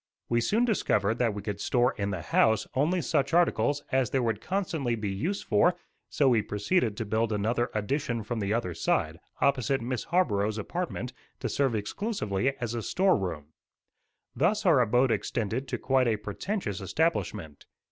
We 0.29 0.41
soon 0.41 0.65
discovered 0.65 1.19
that 1.19 1.35
we 1.35 1.43
could 1.43 1.61
store 1.61 1.93
in 1.95 2.09
the 2.09 2.23
house 2.23 2.65
only 2.73 3.03
such 3.03 3.35
articles 3.35 3.83
as 3.91 4.09
there 4.09 4.23
would 4.23 4.41
constantly 4.41 4.95
be 4.95 5.11
use 5.11 5.43
for, 5.43 5.75
so 6.09 6.27
we 6.27 6.41
proceeded 6.41 6.97
to 6.97 7.05
build 7.05 7.31
another 7.31 7.69
addition 7.75 8.23
from 8.23 8.39
the 8.39 8.51
other 8.51 8.73
side, 8.73 9.19
opposite 9.41 9.79
Miss 9.79 10.05
Harborough's 10.05 10.57
apartment, 10.57 11.13
to 11.39 11.47
serve 11.47 11.75
exclusively 11.75 12.57
as 12.57 12.73
a 12.73 12.81
store 12.81 13.15
room. 13.15 13.53
Thus 14.35 14.65
our 14.65 14.81
abode 14.81 15.11
extended 15.11 15.67
to 15.67 15.77
quite 15.77 16.07
a 16.07 16.17
pretentious 16.17 16.81
establishment. 16.81 17.67